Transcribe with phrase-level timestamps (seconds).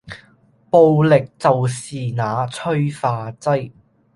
[0.71, 3.71] 暴力就是那催化劑